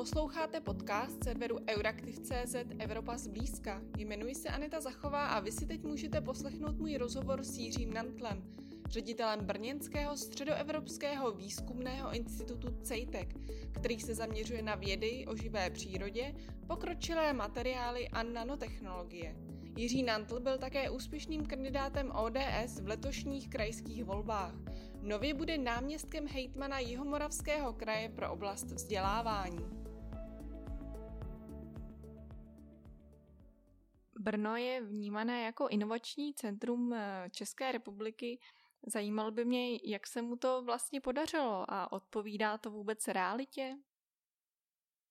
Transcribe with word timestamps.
Posloucháte 0.00 0.60
podcast 0.60 1.24
serveru 1.24 1.58
Euraktiv.cz 1.68 2.54
Evropa 2.78 3.18
zblízka. 3.18 3.82
Jmenuji 3.98 4.34
se 4.34 4.48
Aneta 4.48 4.80
Zachová 4.80 5.26
a 5.26 5.40
vy 5.40 5.52
si 5.52 5.66
teď 5.66 5.82
můžete 5.82 6.20
poslechnout 6.20 6.78
můj 6.78 6.96
rozhovor 6.96 7.42
s 7.42 7.58
Jiřím 7.58 7.92
Nantlem, 7.92 8.42
ředitelem 8.88 9.40
Brněnského 9.44 10.16
středoevropského 10.16 11.32
výzkumného 11.32 12.14
institutu 12.14 12.68
CEJTEC, 12.82 13.28
který 13.72 14.00
se 14.00 14.14
zaměřuje 14.14 14.62
na 14.62 14.74
vědy 14.74 15.26
o 15.28 15.36
živé 15.36 15.70
přírodě, 15.70 16.34
pokročilé 16.66 17.32
materiály 17.32 18.08
a 18.08 18.22
nanotechnologie. 18.22 19.36
Jiří 19.76 20.02
Nantl 20.02 20.40
byl 20.40 20.58
také 20.58 20.90
úspěšným 20.90 21.46
kandidátem 21.46 22.12
ODS 22.14 22.80
v 22.80 22.88
letošních 22.88 23.50
krajských 23.50 24.04
volbách. 24.04 24.54
Nově 25.02 25.34
bude 25.34 25.58
náměstkem 25.58 26.26
hejtmana 26.26 26.78
Jihomoravského 26.78 27.72
kraje 27.72 28.08
pro 28.08 28.32
oblast 28.32 28.66
vzdělávání. 28.66 29.89
Brno 34.20 34.56
je 34.56 34.80
vnímané 34.80 35.42
jako 35.42 35.68
inovační 35.70 36.34
centrum 36.34 36.92
eh, 36.92 37.28
České 37.32 37.72
republiky. 37.72 38.38
Zajímalo 38.86 39.30
by 39.30 39.44
mě, 39.44 39.78
jak 39.84 40.06
se 40.06 40.22
mu 40.22 40.36
to 40.36 40.62
vlastně 40.62 41.00
podařilo 41.00 41.64
a 41.68 41.92
odpovídá 41.92 42.58
to 42.58 42.70
vůbec 42.70 43.08
realitě? 43.08 43.76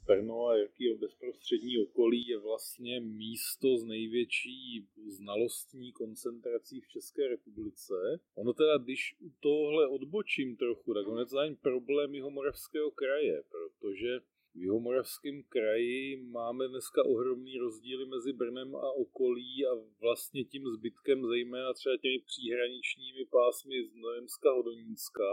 Brno 0.05 0.45
a 0.45 0.57
jakýho 0.57 0.97
bezprostřední 0.97 1.77
okolí 1.77 2.27
je 2.27 2.37
vlastně 2.37 2.99
místo 2.99 3.77
s 3.77 3.83
největší 3.83 4.87
znalostní 5.07 5.91
koncentrací 5.91 6.81
v 6.81 6.87
České 6.87 7.27
republice. 7.27 7.93
Ono 8.35 8.53
teda, 8.53 8.77
když 8.77 9.15
u 9.19 9.29
tohle 9.39 9.87
odbočím 9.87 10.57
trochu, 10.57 10.93
tak 10.93 11.07
on 11.07 11.19
je 11.19 11.25
to 11.25 11.37
problém 11.61 12.15
Jihomoravského 12.15 12.91
kraje, 12.91 13.43
protože 13.49 14.19
v 14.53 14.57
Jihomoravském 14.57 15.43
kraji 15.43 16.17
máme 16.17 16.67
dneska 16.67 17.05
ohromný 17.05 17.57
rozdíly 17.57 18.05
mezi 18.05 18.33
Brnem 18.33 18.75
a 18.75 18.91
okolí 18.91 19.65
a 19.65 19.73
vlastně 20.01 20.43
tím 20.43 20.63
zbytkem, 20.67 21.27
zejména 21.27 21.73
třeba 21.73 21.97
těmi 21.97 22.19
příhraničními 22.19 23.25
pásmy 23.25 23.75
z 23.83 23.93
Nojemska 23.95 24.51
Hodonínska. 24.51 25.29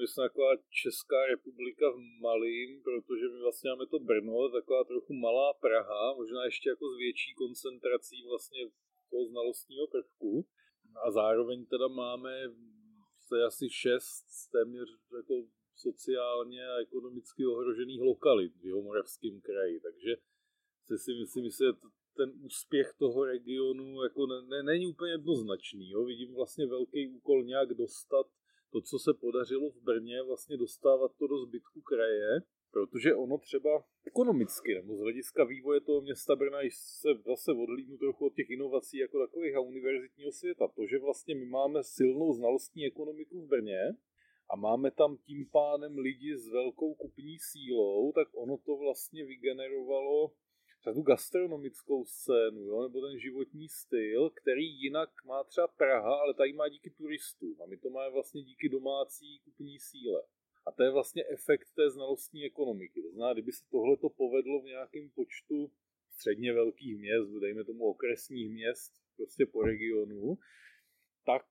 My 0.00 0.06
jsme 0.06 0.24
taková 0.24 0.50
Česká 0.70 1.26
republika 1.26 1.90
v 1.90 2.00
malým, 2.20 2.82
protože 2.82 3.24
my 3.28 3.38
vlastně 3.42 3.70
máme 3.70 3.86
to 3.86 3.98
Brno, 3.98 4.48
taková 4.48 4.84
trochu 4.84 5.12
malá 5.12 5.54
Praha, 5.54 6.14
možná 6.14 6.44
ještě 6.44 6.68
jako 6.68 6.84
s 6.92 6.96
větší 6.98 7.34
koncentrací 7.34 8.16
vlastně 8.28 8.60
toho 9.10 9.26
znalostního 9.26 9.86
prvku. 9.86 10.46
A 11.06 11.10
zároveň 11.10 11.66
teda 11.66 11.88
máme 11.88 12.32
asi 13.46 13.70
šest 13.70 14.26
téměř 14.52 14.88
jako 15.16 15.34
sociálně 15.78 16.68
a 16.68 16.80
ekonomicky 16.82 17.46
ohrožených 17.46 18.00
lokalit 18.00 18.52
v 18.56 18.64
Jihomoravském 18.64 19.40
kraji. 19.40 19.80
Takže 19.80 20.16
si 20.96 21.14
myslím, 21.14 21.44
že 21.44 21.72
ten 22.16 22.32
úspěch 22.42 22.94
toho 22.98 23.24
regionu 23.24 24.02
jako 24.02 24.26
ne, 24.26 24.42
ne, 24.42 24.62
není 24.62 24.86
úplně 24.86 25.12
jednoznačný. 25.12 25.90
Jo. 25.90 26.04
Vidím 26.04 26.34
vlastně 26.34 26.66
velký 26.66 27.08
úkol 27.08 27.44
nějak 27.44 27.74
dostat 27.74 28.26
to, 28.72 28.80
co 28.80 28.98
se 28.98 29.14
podařilo 29.14 29.70
v 29.70 29.82
Brně, 29.82 30.22
vlastně 30.22 30.56
dostávat 30.56 31.12
to 31.18 31.26
do 31.26 31.38
zbytku 31.38 31.80
kraje, 31.80 32.40
protože 32.70 33.14
ono 33.14 33.38
třeba 33.38 33.84
ekonomicky 34.06 34.74
nebo 34.74 34.96
z 34.96 35.00
hlediska 35.00 35.44
vývoje 35.44 35.80
toho 35.80 36.00
města 36.00 36.36
Brna 36.36 36.58
se 36.70 37.08
zase 37.26 37.52
odhlídnu 37.52 37.96
trochu 37.98 38.26
od 38.26 38.34
těch 38.34 38.50
inovací 38.50 38.98
jako 38.98 39.26
takových 39.26 39.54
a 39.56 39.60
univerzitního 39.60 40.32
světa. 40.32 40.68
To, 40.68 40.86
že 40.86 40.98
vlastně 40.98 41.34
my 41.34 41.44
máme 41.44 41.84
silnou 41.84 42.32
znalostní 42.32 42.86
ekonomiku 42.86 43.40
v 43.40 43.48
Brně, 43.48 43.80
a 44.50 44.56
máme 44.56 44.90
tam 44.90 45.16
tím 45.16 45.46
pádem 45.52 45.98
lidi 45.98 46.36
s 46.36 46.48
velkou 46.48 46.94
kupní 46.94 47.38
sílou, 47.38 48.12
tak 48.12 48.28
ono 48.34 48.56
to 48.56 48.76
vlastně 48.76 49.24
vygenerovalo 49.24 50.32
tu 50.94 51.02
gastronomickou 51.02 52.04
scénu, 52.04 52.60
jo, 52.60 52.82
nebo 52.82 53.00
ten 53.00 53.18
životní 53.18 53.68
styl, 53.68 54.30
který 54.30 54.80
jinak 54.80 55.10
má 55.24 55.44
třeba 55.44 55.68
Praha, 55.68 56.20
ale 56.20 56.34
tady 56.34 56.52
má 56.52 56.68
díky 56.68 56.90
turistům 56.90 57.62
a 57.62 57.66
my 57.66 57.76
to 57.76 57.90
máme 57.90 58.10
vlastně 58.10 58.42
díky 58.42 58.68
domácí 58.68 59.40
kupní 59.44 59.78
síle. 59.78 60.22
A 60.66 60.72
to 60.72 60.82
je 60.82 60.90
vlastně 60.90 61.24
efekt 61.28 61.68
té 61.74 61.90
znalostní 61.90 62.44
ekonomiky. 62.44 63.02
To 63.02 63.10
znamená, 63.10 63.32
kdyby 63.32 63.52
se 63.52 63.64
tohle 63.70 63.96
to 63.96 64.08
povedlo 64.08 64.60
v 64.60 64.64
nějakém 64.64 65.10
počtu 65.14 65.70
středně 66.10 66.52
velkých 66.52 66.98
měst, 66.98 67.30
dejme 67.40 67.64
tomu 67.64 67.84
okresních 67.84 68.50
měst, 68.50 68.92
prostě 69.16 69.46
po 69.46 69.62
regionu, 69.62 70.38
tak 71.26 71.46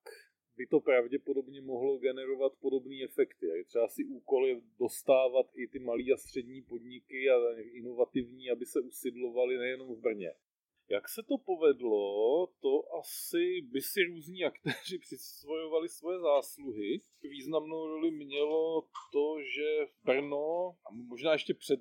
by 0.58 0.68
to 0.68 0.80
pravděpodobně 0.80 1.62
mohlo 1.62 1.98
generovat 1.98 2.54
podobné 2.62 2.96
efekty. 3.04 3.46
Je 3.46 3.64
třeba 3.64 3.88
si 3.88 4.06
úkol 4.06 4.48
je 4.48 4.62
dostávat 4.80 5.48
i 5.56 5.68
ty 5.68 5.80
malé 5.80 6.04
a 6.14 6.18
střední 6.18 6.62
podniky 6.62 7.30
a 7.30 7.36
inovativní, 7.60 8.50
aby 8.50 8.66
se 8.66 8.80
usidlovali 8.82 9.58
nejenom 9.58 9.96
v 9.96 10.00
Brně. 10.00 10.34
Jak 10.90 11.10
se 11.10 11.24
to 11.24 11.38
povedlo, 11.38 12.48
to 12.62 12.96
asi 13.00 13.62
by 13.62 13.82
si 13.82 14.04
různí 14.04 14.44
aktéři 14.44 14.98
přisvojovali 15.02 15.90
svoje 15.90 16.20
zásluhy. 16.20 17.00
Významnou 17.24 17.88
roli 17.88 18.12
mělo 18.12 18.82
to, 19.12 19.42
že 19.42 19.88
Brno, 20.04 20.76
a 20.86 20.92
možná 20.92 21.34
ještě 21.34 21.54
před, 21.54 21.80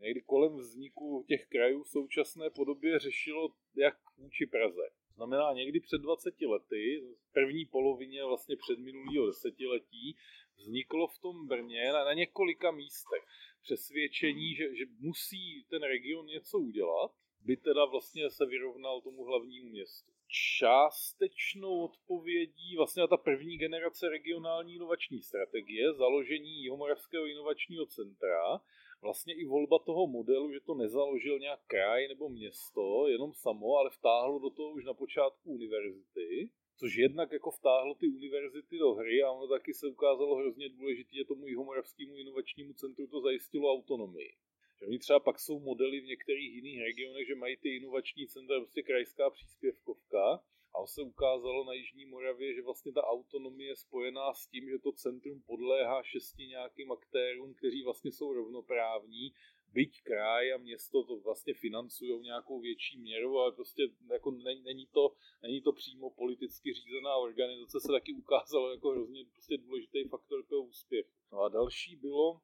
někdy 0.00 0.20
kolem 0.20 0.56
vzniku 0.56 1.24
těch 1.28 1.46
krajů 1.46 1.82
v 1.82 1.88
současné 1.88 2.50
podobě 2.50 2.98
řešilo, 2.98 3.48
jak 3.76 3.96
vůči 4.18 4.46
Praze. 4.46 4.88
Znamená 5.16 5.52
někdy 5.52 5.80
před 5.80 5.98
20 5.98 6.40
lety, 6.40 7.02
v 7.28 7.32
první 7.32 7.66
polovině 7.66 8.24
vlastně 8.24 8.56
před 8.56 8.78
minulého 8.78 9.26
desetiletí, 9.26 10.16
vzniklo 10.56 11.08
v 11.08 11.18
tom 11.18 11.46
Brně 11.46 11.92
na, 11.92 12.04
na 12.04 12.12
několika 12.12 12.70
místech 12.70 13.22
přesvědčení, 13.62 14.54
že, 14.54 14.76
že 14.76 14.84
musí 14.98 15.66
ten 15.70 15.82
region 15.82 16.26
něco 16.26 16.58
udělat, 16.58 17.10
by 17.40 17.56
teda 17.56 17.84
vlastně 17.84 18.30
se 18.30 18.46
vyrovnal 18.46 19.00
tomu 19.00 19.24
hlavnímu 19.24 19.68
městu. 19.70 20.10
Částečnou 20.58 21.84
odpovědí 21.84 22.76
vlastně 22.76 23.00
na 23.00 23.06
ta 23.06 23.16
první 23.16 23.58
generace 23.58 24.08
regionální 24.08 24.74
inovační 24.74 25.22
strategie, 25.22 25.92
založení 25.92 26.62
Jihomoravského 26.62 27.26
inovačního 27.26 27.86
centra, 27.86 28.60
vlastně 29.02 29.34
i 29.34 29.44
volba 29.44 29.78
toho 29.78 30.06
modelu, 30.06 30.52
že 30.52 30.60
to 30.60 30.74
nezaložil 30.74 31.38
nějak 31.38 31.60
kraj 31.66 32.08
nebo 32.08 32.28
město, 32.28 33.08
jenom 33.08 33.32
samo, 33.34 33.76
ale 33.76 33.90
vtáhlo 33.90 34.38
do 34.38 34.50
toho 34.50 34.70
už 34.70 34.84
na 34.84 34.94
počátku 34.94 35.50
univerzity, 35.50 36.50
což 36.76 36.96
jednak 36.96 37.32
jako 37.32 37.50
vtáhlo 37.50 37.94
ty 37.94 38.08
univerzity 38.08 38.78
do 38.78 38.92
hry 38.92 39.22
a 39.22 39.30
ono 39.30 39.48
taky 39.48 39.74
se 39.74 39.86
ukázalo 39.86 40.36
hrozně 40.36 40.68
důležité, 40.68 41.16
že 41.16 41.24
tomu 41.24 41.46
jihomoravskému 41.46 42.16
inovačnímu 42.16 42.72
centru 42.72 43.06
to 43.06 43.20
zajistilo 43.20 43.72
autonomii. 43.72 44.32
Že 44.78 44.86
oni 44.86 44.98
třeba 44.98 45.20
pak 45.20 45.40
jsou 45.40 45.60
modely 45.60 46.00
v 46.00 46.10
některých 46.12 46.54
jiných 46.54 46.80
regionech, 46.80 47.26
že 47.26 47.34
mají 47.34 47.56
ty 47.56 47.76
inovační 47.76 48.26
centra 48.26 48.60
prostě 48.60 48.82
krajská 48.82 49.30
příspěvkovka 49.30 50.42
a 50.76 50.86
se 50.86 51.02
ukázalo 51.02 51.64
na 51.64 51.72
Jižní 51.72 52.04
Moravě, 52.06 52.54
že 52.54 52.62
vlastně 52.62 52.92
ta 52.92 53.02
autonomie 53.02 53.70
je 53.70 53.76
spojená 53.76 54.34
s 54.34 54.46
tím, 54.46 54.68
že 54.70 54.78
to 54.78 54.92
centrum 54.92 55.42
podléhá 55.42 56.02
šesti 56.02 56.46
nějakým 56.46 56.92
aktérům, 56.92 57.54
kteří 57.54 57.82
vlastně 57.82 58.12
jsou 58.12 58.32
rovnoprávní, 58.32 59.32
byť 59.72 60.02
kraj 60.02 60.52
a 60.52 60.58
město 60.58 61.04
to 61.04 61.16
vlastně 61.18 61.54
financují 61.54 62.22
nějakou 62.22 62.60
větší 62.60 62.98
měrou, 62.98 63.38
ale 63.38 63.52
prostě 63.52 63.82
jako 64.10 64.30
není, 64.30 64.62
není, 64.62 64.86
to, 64.86 65.12
není 65.42 65.60
to 65.62 65.72
přímo 65.72 66.10
politicky 66.10 66.72
řízená 66.72 67.16
organizace, 67.16 67.80
se 67.80 67.92
taky 67.92 68.14
ukázalo 68.14 68.70
jako 68.70 68.90
hrozně 68.90 69.24
prostě 69.24 69.56
důležitý 69.56 70.08
faktor 70.08 70.44
toho 70.46 70.62
úspěchu. 70.62 71.10
No 71.32 71.40
a 71.40 71.48
další 71.48 71.96
bylo, 71.96 72.40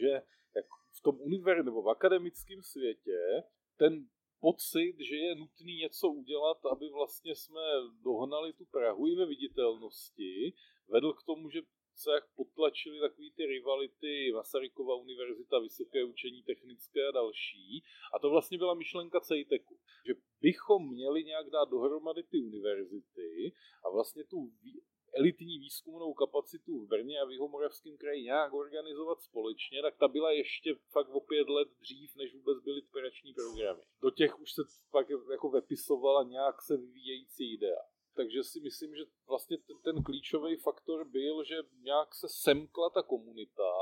že 0.00 0.10
jak 0.56 0.66
v 0.98 1.00
tom 1.02 1.20
univer 1.20 1.64
nebo 1.64 1.82
v 1.82 1.90
akademickém 1.90 2.62
světě 2.62 3.18
ten 3.76 4.08
pocit, 4.46 4.96
že 5.08 5.16
je 5.16 5.34
nutný 5.34 5.76
něco 5.76 6.08
udělat, 6.08 6.66
aby 6.72 6.88
vlastně 6.88 7.34
jsme 7.34 7.66
dohnali 8.04 8.52
tu 8.52 8.64
Prahu 8.64 9.06
i 9.06 9.14
ve 9.14 9.26
viditelnosti, 9.26 10.52
vedl 10.88 11.12
k 11.12 11.22
tomu, 11.22 11.50
že 11.50 11.60
se 11.94 12.10
jak 12.10 12.24
potlačili 12.36 13.00
takový 13.00 13.32
ty 13.32 13.46
rivality 13.46 14.32
Masarykova 14.34 14.94
univerzita, 14.94 15.58
Vysoké 15.58 16.04
učení 16.04 16.42
technické 16.42 17.08
a 17.08 17.10
další. 17.10 17.84
A 18.14 18.18
to 18.18 18.30
vlastně 18.30 18.58
byla 18.58 18.74
myšlenka 18.74 19.20
CEITECu, 19.20 19.78
že 20.06 20.14
bychom 20.40 20.90
měli 20.90 21.24
nějak 21.24 21.50
dát 21.50 21.68
dohromady 21.68 22.22
ty 22.22 22.38
univerzity 22.40 23.52
a 23.84 23.90
vlastně 23.90 24.24
tu 24.24 24.38
elitní 25.12 25.58
výzkumnou 25.58 26.14
kapacitu 26.14 26.78
v 26.78 26.88
Brně 26.88 27.20
a 27.20 27.24
v 27.24 27.30
Jihomoravském 27.30 27.96
kraji 27.96 28.22
nějak 28.22 28.52
organizovat 28.52 29.22
společně, 29.22 29.82
tak 29.82 29.96
ta 29.96 30.08
byla 30.08 30.32
ještě 30.32 30.74
fakt 30.90 31.08
o 31.08 31.20
pět 31.20 31.48
let 31.48 31.68
dřív, 31.80 32.16
než 32.16 32.34
vůbec 32.34 32.58
byly 32.64 32.82
operační 32.82 33.34
programy. 33.34 33.82
Do 34.02 34.10
těch 34.10 34.40
už 34.40 34.52
se 34.52 34.62
fakt 34.90 35.10
jako 35.30 35.50
vepisovala 35.50 36.22
nějak 36.22 36.62
se 36.62 36.76
vyvíjející 36.76 37.54
idea. 37.54 37.82
Takže 38.14 38.42
si 38.42 38.60
myslím, 38.60 38.94
že 38.96 39.02
vlastně 39.28 39.58
ten, 39.58 39.76
ten 39.84 40.02
klíčový 40.02 40.56
faktor 40.56 41.04
byl, 41.04 41.44
že 41.44 41.54
nějak 41.82 42.14
se 42.14 42.26
semkla 42.28 42.90
ta 42.90 43.02
komunita, 43.02 43.72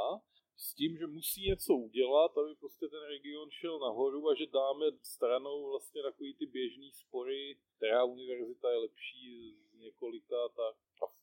s 0.61 0.75
tím, 0.75 0.97
že 0.97 1.07
musí 1.07 1.49
něco 1.49 1.75
udělat, 1.75 2.39
aby 2.39 2.55
prostě 2.55 2.89
ten 2.89 3.03
region 3.09 3.51
šel 3.51 3.79
nahoru 3.79 4.29
a 4.29 4.35
že 4.35 4.47
dáme 4.47 4.87
stranou 5.03 5.71
vlastně 5.71 6.03
takový 6.03 6.35
ty 6.35 6.47
běžný 6.47 6.93
spory, 6.93 7.59
která 7.77 8.05
univerzita 8.05 8.71
je 8.71 8.77
lepší 8.77 9.57
z 9.71 9.79
několika 9.79 10.37
tak. 10.49 10.77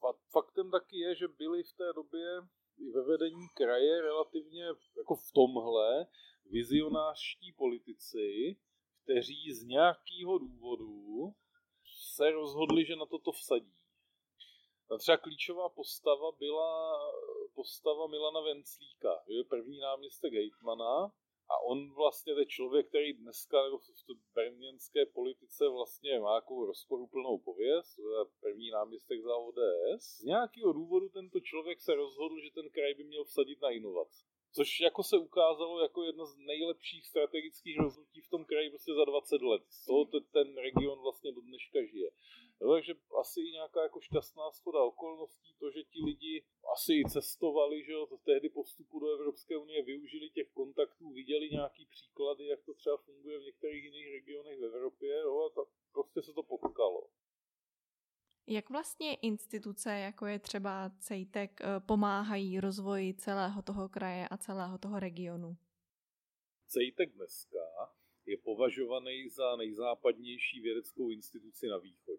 A 0.10 0.14
faktem 0.32 0.72
taky 0.72 0.98
je, 1.00 1.16
že 1.16 1.28
byli 1.28 1.64
v 1.64 1.74
té 1.74 1.94
době 1.96 2.28
i 2.78 2.90
ve 2.92 3.04
vedení 3.04 3.48
kraje 3.54 4.02
relativně 4.02 4.64
jako 4.98 5.16
v 5.16 5.32
tomhle 5.34 6.08
vizionářští 6.46 7.54
politici, 7.54 8.58
kteří 9.04 9.54
z 9.54 9.64
nějakého 9.64 10.38
důvodu 10.38 11.34
se 12.16 12.32
rozhodli, 12.32 12.86
že 12.86 12.96
na 12.96 13.06
toto 13.06 13.32
vsadí. 13.32 13.74
Třeba 15.00 15.18
klíčová 15.18 15.70
postava 15.70 16.32
byla 16.40 17.00
postava 17.56 18.08
Milana 18.08 18.42
Venclíka, 18.42 19.24
je 19.28 19.44
první 19.44 19.80
náměstek 19.80 20.34
hejtmana 20.34 21.12
a 21.50 21.56
on 21.64 21.94
vlastně 21.94 22.34
je 22.34 22.46
člověk, 22.46 22.88
který 22.88 23.14
dneska 23.14 23.64
nebo 23.64 23.78
v 23.78 23.84
brněnské 24.34 25.06
politice 25.06 25.70
vlastně 25.70 26.20
má 26.20 26.40
takovou 26.40 26.66
rozporuplnou 26.66 27.38
pověst, 27.38 28.00
první 28.40 28.70
náměstek 28.70 29.22
za 29.22 29.36
ODS. 29.36 30.04
Z 30.20 30.24
nějakého 30.24 30.74
důvodu 30.74 31.10
tento 31.10 31.40
člověk 31.40 31.82
se 31.82 31.96
rozhodl, 31.96 32.40
že 32.40 32.52
ten 32.54 32.70
kraj 32.70 32.94
by 32.94 33.04
měl 33.04 33.24
vsadit 33.24 33.62
na 33.62 33.70
inovace. 33.70 34.26
Což 34.56 34.80
jako 34.80 35.04
se 35.04 35.18
ukázalo 35.18 35.82
jako 35.82 36.04
jedno 36.04 36.26
z 36.26 36.38
nejlepších 36.38 37.08
strategických 37.08 37.78
rozhodnutí 37.80 38.22
v 38.22 38.30
tom 38.30 38.46
kraji 38.46 38.70
prostě 38.70 38.94
za 38.94 39.06
20 39.06 39.42
let. 39.42 39.64
Z 39.70 39.86
toho 39.86 40.06
ten 40.06 40.58
region 40.58 41.00
vlastně 41.02 41.32
do 41.32 41.42
dneška 41.42 41.80
žije. 41.92 42.10
Jo, 42.62 42.72
takže 42.74 42.94
asi 43.22 43.42
i 43.42 43.52
nějaká 43.52 43.84
jako 43.84 44.02
šťastná 44.02 44.52
schoda 44.52 44.84
okolností, 44.84 45.56
to, 45.60 45.72
že 45.72 45.84
ti 45.84 46.00
lidi 46.06 46.46
asi 46.76 46.94
i 46.94 47.10
cestovali, 47.10 47.84
že 47.84 47.92
jo, 47.92 48.08
tehdy 48.26 48.50
postupu 48.50 49.00
do 49.00 49.08
Evropské 49.14 49.58
unie, 49.58 49.84
využili 49.84 50.30
těch 50.30 50.50
kontaktů, 50.54 51.14
viděli 51.14 51.50
nějaký 51.50 51.86
příklady, 51.86 52.48
jak 52.48 52.64
to 52.66 52.74
třeba 52.74 52.98
funguje 52.98 53.40
v 53.40 53.44
některých 53.44 53.84
jiných 53.84 54.12
regionech 54.12 54.60
v 54.60 54.66
Evropě, 54.66 55.20
jo, 55.20 55.40
a 55.46 55.50
ta, 55.50 55.62
prostě 55.92 56.22
se 56.22 56.34
to 56.34 56.44
potkalo. 56.44 57.10
Jak 58.50 58.70
vlastně 58.70 59.16
instituce, 59.16 60.00
jako 60.00 60.26
je 60.26 60.40
třeba 60.40 60.92
CEJTEK, 61.00 61.62
eh, 61.62 61.80
pomáhají 61.80 62.60
rozvoji 62.60 63.14
celého 63.14 63.62
toho 63.62 63.90
kraje 63.90 64.28
a 64.28 64.38
celého 64.38 64.78
toho 64.78 65.00
regionu? 65.00 65.58
CEJTEK 66.68 67.14
dneska 67.14 67.60
je 68.26 68.38
považovaný 68.38 69.30
za 69.30 69.56
nejzápadnější 69.56 70.62
vědeckou 70.62 71.10
instituci 71.10 71.68
na 71.68 71.78
východě. 71.78 72.17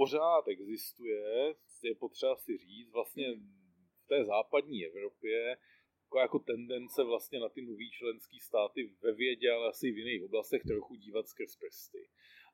Pořád 0.00 0.48
existuje, 0.48 1.54
je 1.82 1.94
potřeba 1.94 2.36
si 2.36 2.56
říct, 2.56 2.90
vlastně 2.92 3.26
v 4.04 4.06
té 4.08 4.24
západní 4.24 4.86
Evropě 4.86 5.56
jako, 6.04 6.18
jako 6.18 6.38
tendence 6.38 7.04
vlastně 7.04 7.38
na 7.40 7.48
ty 7.48 7.62
nový 7.62 7.90
členské 7.90 8.36
státy 8.40 8.96
ve 9.02 9.12
vědě, 9.12 9.50
ale 9.50 9.68
asi 9.68 9.90
v 9.90 9.98
jiných 9.98 10.24
oblastech 10.24 10.62
trochu 10.62 10.94
dívat 10.94 11.28
skrz 11.28 11.56
prsty. 11.56 12.08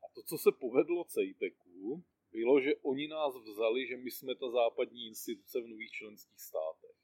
A 0.05 0.07
to, 0.15 0.23
co 0.23 0.39
se 0.39 0.51
povedlo 0.61 1.05
CEJTEKu, 1.05 2.05
bylo, 2.33 2.61
že 2.61 2.77
oni 2.83 3.09
nás 3.09 3.35
vzali, 3.37 3.87
že 3.87 3.97
my 3.97 4.11
jsme 4.11 4.35
ta 4.35 4.51
západní 4.51 5.07
instituce 5.07 5.61
v 5.61 5.69
nových 5.69 5.91
členských 5.91 6.41
státech. 6.41 6.97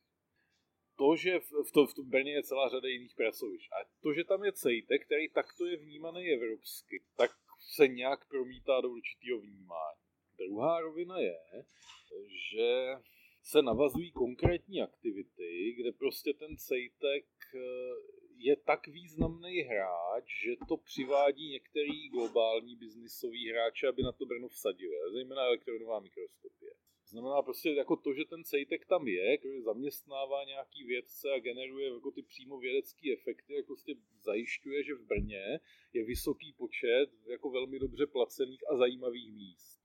To, 0.98 1.16
že 1.16 1.38
v, 1.38 1.50
v, 1.68 1.72
to, 1.72 1.86
v 1.86 1.94
tom 1.94 2.10
Brně 2.10 2.32
je 2.32 2.42
celá 2.42 2.68
řada 2.68 2.88
jiných 2.88 3.14
pracovišť, 3.14 3.68
a 3.72 3.76
to, 4.02 4.12
že 4.12 4.24
tam 4.24 4.44
je 4.44 4.52
CEJTEK, 4.52 5.06
který 5.06 5.28
takto 5.28 5.66
je 5.66 5.76
vnímaný 5.76 6.22
evropsky, 6.28 7.04
tak 7.16 7.30
se 7.76 7.88
nějak 7.88 8.28
promítá 8.28 8.80
do 8.80 8.88
určitého 8.90 9.40
vnímání. 9.40 9.99
Druhá 10.40 10.80
rovina 10.80 11.18
je, 11.18 11.38
že 12.52 12.94
se 13.42 13.62
navazují 13.62 14.12
konkrétní 14.12 14.82
aktivity, 14.82 15.74
kde 15.78 15.92
prostě 15.92 16.32
ten 16.32 16.56
CEJTEK 16.56 17.26
je 18.36 18.56
tak 18.56 18.86
významný 18.86 19.60
hráč, 19.60 20.24
že 20.44 20.50
to 20.68 20.76
přivádí 20.76 21.50
některý 21.50 22.08
globální 22.08 22.76
biznisový 22.76 23.50
hráče, 23.50 23.88
aby 23.88 24.02
na 24.02 24.12
to 24.12 24.26
Brno 24.26 24.48
vsadili, 24.48 24.96
zejména 25.12 25.42
elektronová 25.42 26.00
mikroskopie. 26.00 26.70
Znamená 27.06 27.42
prostě 27.42 27.70
jako 27.70 27.96
to, 27.96 28.14
že 28.14 28.24
ten 28.24 28.44
CEJTEK 28.44 28.86
tam 28.86 29.08
je, 29.08 29.38
který 29.38 29.60
zaměstnává 29.60 30.44
nějaký 30.44 30.84
vědce 30.84 31.32
a 31.32 31.38
generuje 31.38 31.94
jako 31.94 32.10
ty 32.10 32.22
přímo 32.22 32.58
vědecké 32.58 33.12
efekty, 33.12 33.54
jako 33.54 33.66
prostě 33.66 33.94
zajišťuje, 34.22 34.84
že 34.84 34.94
v 34.94 35.06
Brně 35.06 35.60
je 35.92 36.04
vysoký 36.04 36.52
počet 36.52 37.06
jako 37.26 37.50
velmi 37.50 37.78
dobře 37.78 38.06
placených 38.06 38.70
a 38.70 38.76
zajímavých 38.76 39.32
míst. 39.32 39.79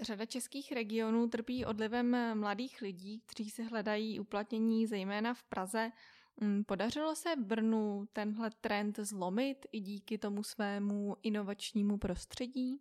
Řada 0.00 0.26
českých 0.26 0.72
regionů 0.72 1.28
trpí 1.28 1.64
odlivem 1.64 2.38
mladých 2.38 2.80
lidí, 2.80 3.20
kteří 3.26 3.50
se 3.50 3.62
hledají 3.62 4.20
uplatnění 4.20 4.86
zejména 4.86 5.34
v 5.34 5.42
Praze. 5.42 5.92
Mm, 6.40 6.64
podařilo 6.64 7.14
se 7.16 7.36
Brnu 7.36 8.08
tenhle 8.12 8.50
trend 8.60 8.98
zlomit 8.98 9.66
i 9.72 9.80
díky 9.80 10.18
tomu 10.18 10.42
svému 10.42 11.16
inovačnímu 11.22 11.98
prostředí? 11.98 12.80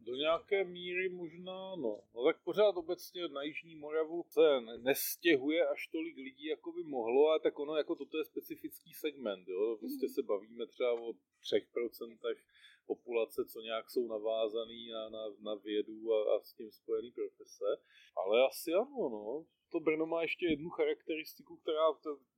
Do 0.00 0.14
nějaké 0.14 0.64
míry 0.64 1.08
možná, 1.08 1.76
no. 1.76 2.00
No 2.14 2.24
tak 2.24 2.36
pořád 2.44 2.76
obecně 2.76 3.28
na 3.28 3.42
Jižní 3.42 3.76
Moravu 3.76 4.24
se 4.28 4.40
nestěhuje 4.78 5.66
až 5.68 5.86
tolik 5.86 6.16
lidí, 6.16 6.46
jako 6.46 6.72
by 6.72 6.82
mohlo, 6.82 7.30
a 7.30 7.38
tak 7.38 7.58
ono 7.58 7.76
jako 7.76 7.94
toto 7.94 8.18
je 8.18 8.24
specifický 8.24 8.92
segment, 8.92 9.48
jo. 9.48 9.76
Prostě 9.80 10.08
se 10.08 10.22
bavíme 10.22 10.66
třeba 10.66 10.92
o 10.92 11.12
3% 11.42 12.36
populace, 12.86 13.44
co 13.44 13.60
nějak 13.60 13.90
jsou 13.90 14.08
navázaný 14.08 14.88
na, 14.88 15.08
na, 15.08 15.24
na 15.40 15.54
vědu 15.54 16.12
a, 16.12 16.36
a 16.36 16.40
s 16.40 16.52
tím 16.52 16.70
spojený 16.70 17.10
profese. 17.12 17.70
Ale 18.16 18.46
asi 18.46 18.72
ano, 18.72 19.08
no 19.08 19.46
to 19.74 19.80
Brno 19.80 20.06
má 20.06 20.22
ještě 20.22 20.46
jednu 20.46 20.70
charakteristiku, 20.70 21.56
která 21.56 21.86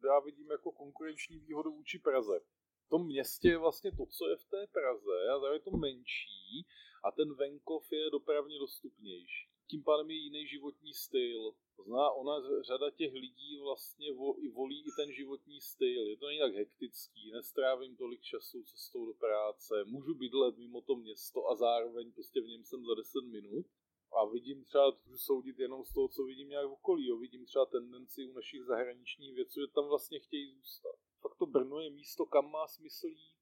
já 0.05 0.21
vidím 0.21 0.51
jako 0.51 0.73
konkurenční 0.73 1.39
výhodu 1.39 1.73
vůči 1.73 1.99
Praze. 1.99 2.41
V 2.87 2.89
tom 2.89 3.07
městě 3.07 3.49
je 3.49 3.59
vlastně 3.59 3.91
to, 3.93 4.07
co 4.07 4.29
je 4.29 4.37
v 4.37 4.45
té 4.45 4.67
Praze, 4.67 5.17
a 5.33 5.53
je 5.53 5.61
to 5.61 5.71
menší 5.71 6.67
a 7.05 7.11
ten 7.11 7.35
venkov 7.35 7.93
je 7.93 8.11
dopravně 8.11 8.59
dostupnější. 8.59 9.56
Tím 9.67 9.83
pádem 9.83 10.11
je 10.11 10.17
jiný 10.17 10.47
životní 10.47 10.95
styl. 10.95 11.53
To 11.77 11.83
zná, 11.83 12.11
ona, 12.11 12.63
řada 12.63 12.91
těch 12.91 13.13
lidí 13.15 13.59
vlastně 13.59 14.13
vo, 14.13 14.45
i 14.45 14.49
volí 14.49 14.81
i 14.81 14.91
ten 14.97 15.13
životní 15.13 15.61
styl. 15.61 16.07
Je 16.07 16.17
to 16.17 16.27
tak 16.41 16.55
hektický, 16.55 17.33
nestrávím 17.33 17.97
tolik 17.97 18.21
času 18.21 18.63
cestou 18.63 19.07
do 19.07 19.15
práce, 19.15 19.85
můžu 19.85 20.15
bydlet 20.15 20.57
mimo 20.57 20.81
to 20.81 20.97
město 20.97 21.51
a 21.51 21.55
zároveň 21.55 22.13
prostě 22.13 22.41
v 22.41 22.49
něm 22.49 22.65
jsem 22.65 22.85
za 22.85 22.95
10 22.95 23.21
minut 23.25 23.67
a 24.13 24.25
vidím 24.25 24.65
třeba, 24.65 24.99
že 25.07 25.19
soudit 25.19 25.59
jenom 25.59 25.85
z 25.85 25.93
toho, 25.93 26.09
co 26.09 26.25
vidím 26.25 26.49
nějak 26.49 26.67
v 26.67 26.73
okolí. 26.73 27.07
Jo. 27.07 27.17
Vidím 27.17 27.47
třeba 27.47 27.67
tendenci 27.67 28.27
u 28.27 28.33
našich 28.33 28.63
zahraničních 28.63 29.35
věců, 29.35 29.61
že 29.61 29.67
tam 29.67 29.89
vlastně 29.89 30.19
chtějí 30.21 30.53
zůstat. 30.53 30.97
Fakt 31.21 31.37
to 31.39 31.47
Brno 31.47 31.81
je 31.81 31.91
místo, 31.91 32.27
kam 32.27 32.51
má 32.51 32.67
smysl 32.67 33.07
jít. 33.07 33.36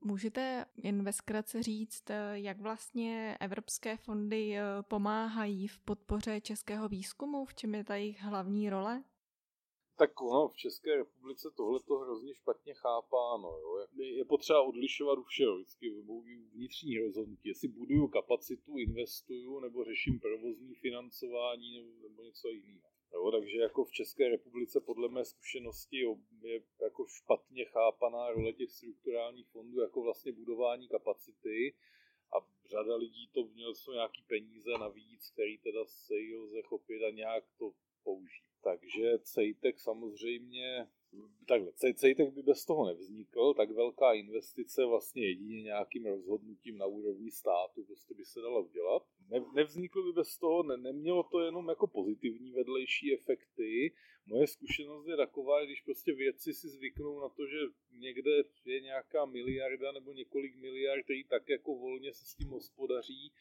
Můžete 0.00 0.66
jen 0.76 1.02
ve 1.02 1.12
zkratce 1.12 1.62
říct, 1.62 2.04
jak 2.32 2.60
vlastně 2.60 3.36
evropské 3.40 3.96
fondy 3.96 4.58
eh, 4.58 4.62
pomáhají 4.82 5.68
v 5.68 5.78
podpoře 5.78 6.40
českého 6.40 6.88
výzkumu, 6.88 7.44
v 7.44 7.54
čem 7.54 7.74
je 7.74 7.84
ta 7.84 7.96
jejich 7.96 8.20
hlavní 8.20 8.70
role? 8.70 9.04
Tak 9.98 10.20
ono 10.20 10.48
v 10.48 10.56
České 10.56 10.96
republice 10.96 11.48
tohle 11.56 11.80
to 11.80 11.94
hrozně 11.98 12.34
špatně 12.34 12.74
chápáno. 12.74 13.48
Jo. 13.48 13.86
Je 13.96 14.24
potřeba 14.24 14.62
odlišovat 14.62 15.18
u 15.18 15.22
všeho, 15.22 15.56
vždycky 15.56 15.90
vnitřní 16.52 16.98
rozhodnutí. 16.98 17.48
Jestli 17.48 17.68
buduju 17.68 18.08
kapacitu, 18.08 18.78
investuju, 18.78 19.60
nebo 19.60 19.84
řeším 19.84 20.20
provozní 20.20 20.74
financování, 20.74 21.74
nebo, 21.74 22.08
nebo 22.08 22.22
něco 22.22 22.48
jiného. 22.48 22.95
Jo, 23.12 23.30
takže 23.30 23.58
jako 23.58 23.84
v 23.84 23.92
České 23.92 24.28
republice 24.28 24.80
podle 24.80 25.08
mé 25.08 25.24
zkušenosti 25.24 25.96
je 26.42 26.62
jako 26.82 27.06
špatně 27.06 27.64
chápaná 27.64 28.30
role 28.30 28.52
těch 28.52 28.70
strukturálních 28.70 29.48
fondů 29.48 29.80
jako 29.80 30.02
vlastně 30.02 30.32
budování 30.32 30.88
kapacity 30.88 31.74
a 32.36 32.46
řada 32.70 32.96
lidí 32.96 33.28
to 33.28 33.44
mělo 33.44 33.74
jsou 33.74 33.92
nějaký 33.92 34.22
peníze 34.22 34.70
navíc, 34.80 35.30
který 35.30 35.58
teda 35.58 35.84
se 35.86 36.14
jí 36.14 36.34
lze 36.34 36.62
chopit 36.62 37.02
a 37.02 37.10
nějak 37.10 37.44
to 37.58 37.72
použít. 38.04 38.46
Takže 38.62 39.18
CEJTEK 39.18 39.80
samozřejmě, 39.80 40.88
takhle, 41.48 41.72
CEJTEK 41.72 42.34
by 42.34 42.42
bez 42.42 42.64
toho 42.64 42.86
nevznikl, 42.86 43.54
tak 43.54 43.70
velká 43.70 44.12
investice 44.12 44.84
vlastně 44.84 45.26
jedině 45.26 45.62
nějakým 45.62 46.06
rozhodnutím 46.06 46.78
na 46.78 46.86
úrovni 46.86 47.30
státu 47.30 47.84
prostě 47.84 48.14
by 48.14 48.24
se 48.24 48.40
dala 48.40 48.60
udělat. 48.60 49.02
Ne, 49.30 49.44
nevzniklo 49.54 50.02
by 50.02 50.12
bez 50.12 50.38
toho, 50.38 50.62
ne, 50.62 50.76
nemělo 50.76 51.22
to 51.22 51.40
jenom 51.40 51.68
jako 51.68 51.86
pozitivní 51.86 52.52
vedlejší 52.52 53.14
efekty. 53.14 53.92
Moje 54.26 54.46
zkušenost 54.46 55.06
je 55.06 55.16
taková, 55.16 55.64
když 55.64 55.80
prostě 55.80 56.12
vědci 56.12 56.54
si 56.54 56.68
zvyknou 56.68 57.20
na 57.20 57.28
to, 57.28 57.46
že 57.46 57.58
někde 57.98 58.30
je 58.64 58.80
nějaká 58.80 59.24
miliarda 59.24 59.92
nebo 59.92 60.12
několik 60.12 60.56
miliard, 60.56 61.04
který 61.04 61.24
tak 61.24 61.48
jako 61.48 61.74
volně 61.74 62.12
se 62.12 62.24
s 62.24 62.34
tím 62.34 62.48
hospodaří, 62.48 63.32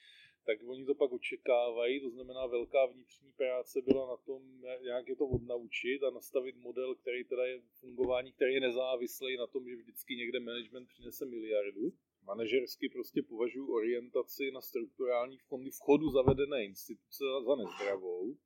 tak 0.45 0.57
oni 0.67 0.85
to 0.85 0.95
pak 0.95 1.11
očekávají, 1.11 2.01
to 2.01 2.09
znamená 2.09 2.45
velká 2.45 2.85
vnitřní 2.85 3.31
práce 3.31 3.81
byla 3.81 4.07
na 4.07 4.17
tom, 4.17 4.41
jak 4.81 5.07
je 5.07 5.15
to 5.15 5.27
odnaučit 5.27 6.03
a 6.03 6.09
nastavit 6.09 6.55
model, 6.55 6.95
který 6.95 7.23
teda 7.23 7.45
je 7.45 7.61
fungování, 7.79 8.31
který 8.31 8.53
je 8.53 8.59
nezávislý 8.59 9.37
na 9.37 9.47
tom, 9.47 9.69
že 9.69 9.75
vždycky 9.75 10.15
někde 10.15 10.39
management 10.39 10.87
přinese 10.87 11.25
miliardu. 11.25 11.93
Manažersky 12.27 12.89
prostě 12.89 13.21
považuji 13.21 13.67
orientaci 13.67 14.51
na 14.51 14.61
strukturální 14.61 15.37
fondy 15.37 15.71
vchodu 15.71 16.09
zavedené 16.09 16.65
instituce 16.65 17.23
za 17.45 17.55
nezdravou. 17.55 18.37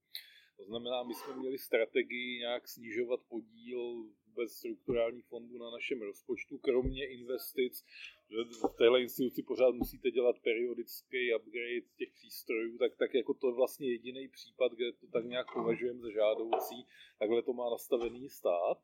To 0.58 0.66
znamená, 0.66 1.04
my 1.04 1.14
jsme 1.14 1.36
měli 1.36 1.58
strategii 1.58 2.40
nějak 2.40 2.68
snižovat 2.68 3.20
podíl 3.30 4.04
vůbec 4.26 4.52
strukturální 4.52 5.22
fondů 5.22 5.58
na 5.58 5.72
našem 5.72 6.02
rozpočtu, 6.02 6.58
kromě 6.58 7.08
investic, 7.08 7.86
že 8.30 8.38
v 8.68 8.78
téhle 8.78 9.02
instituci 9.02 9.44
pořád 9.44 9.76
musíte 9.76 10.12
dělat 10.12 10.40
periodický 10.40 11.36
upgrade 11.36 11.88
těch 11.98 12.12
přístrojů, 12.14 12.78
tak, 12.78 12.96
tak 12.96 13.14
jako 13.14 13.34
to 13.34 13.48
je 13.48 13.54
vlastně 13.54 13.92
jediný 13.92 14.28
případ, 14.28 14.72
kde 14.72 14.92
to 14.92 15.08
tak 15.08 15.26
nějak 15.26 15.54
považujeme 15.54 16.00
za 16.00 16.12
žádoucí, 16.12 16.88
takhle 17.20 17.42
to 17.42 17.54
má 17.54 17.70
nastavený 17.70 18.30
stát, 18.30 18.78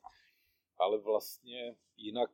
ale 0.78 0.98
vlastně 0.98 1.76
jinak 1.98 2.32